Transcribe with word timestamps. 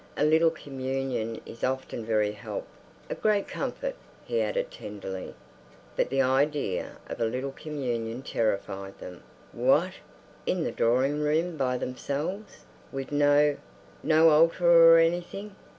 A 0.17 0.25
little 0.25 0.49
Communion 0.49 1.39
is 1.45 1.63
often 1.63 2.03
very 2.03 2.31
help—a 2.31 3.13
great 3.13 3.47
comfort," 3.47 3.93
he 4.25 4.41
added 4.41 4.71
tenderly. 4.71 5.35
But 5.95 6.09
the 6.09 6.23
idea 6.23 6.97
of 7.07 7.21
a 7.21 7.25
little 7.25 7.51
Communion 7.51 8.23
terrified 8.23 8.97
them. 8.97 9.21
What! 9.51 9.91
In 10.47 10.63
the 10.63 10.71
drawing 10.71 11.21
room 11.21 11.55
by 11.55 11.77
themselves—with 11.77 13.11
no—no 13.11 14.29
altar 14.31 14.91
or 14.91 14.97
anything! 14.97 15.55